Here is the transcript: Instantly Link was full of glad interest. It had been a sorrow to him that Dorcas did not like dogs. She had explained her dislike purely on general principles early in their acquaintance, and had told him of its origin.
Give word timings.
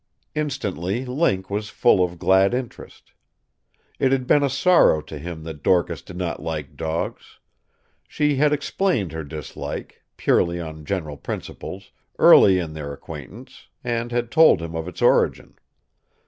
Instantly 0.33 1.05
Link 1.05 1.47
was 1.51 1.69
full 1.69 2.03
of 2.03 2.17
glad 2.17 2.55
interest. 2.55 3.11
It 3.99 4.11
had 4.11 4.25
been 4.25 4.41
a 4.41 4.49
sorrow 4.49 4.99
to 4.99 5.19
him 5.19 5.43
that 5.43 5.61
Dorcas 5.61 6.01
did 6.01 6.17
not 6.17 6.41
like 6.41 6.75
dogs. 6.75 7.37
She 8.07 8.37
had 8.37 8.51
explained 8.51 9.11
her 9.11 9.23
dislike 9.23 10.01
purely 10.17 10.59
on 10.59 10.85
general 10.85 11.17
principles 11.17 11.91
early 12.17 12.57
in 12.57 12.73
their 12.73 12.91
acquaintance, 12.91 13.67
and 13.83 14.11
had 14.11 14.31
told 14.31 14.59
him 14.59 14.73
of 14.73 14.87
its 14.87 15.03
origin. 15.03 15.59